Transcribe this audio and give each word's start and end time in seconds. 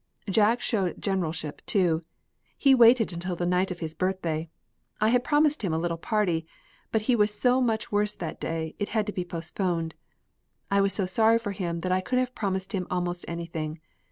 Jack 0.31 0.61
showed 0.63 0.99
generalship, 0.99 1.61
too. 1.67 2.01
He 2.57 2.73
waited 2.73 3.13
until 3.13 3.35
the 3.35 3.45
night 3.45 3.69
of 3.69 3.81
his 3.81 3.93
birthday. 3.93 4.49
I 4.99 5.09
had 5.09 5.23
promised 5.23 5.61
him 5.61 5.75
a 5.75 5.77
little 5.77 5.95
party, 5.99 6.47
but 6.91 7.03
he 7.03 7.15
was 7.15 7.31
so 7.31 7.61
much 7.61 7.91
worse 7.91 8.15
that 8.15 8.41
day, 8.41 8.73
it 8.79 8.89
had 8.97 9.05
to 9.05 9.13
be 9.13 9.23
postponed. 9.23 9.93
I 10.71 10.81
was 10.81 10.91
so 10.93 11.05
sorry 11.05 11.37
for 11.37 11.51
him 11.51 11.81
that 11.81 11.91
I 11.91 12.01
could 12.01 12.17
have 12.17 12.33
promised 12.33 12.73
him 12.73 12.87
almost 12.89 13.25
anything. 13.27 13.79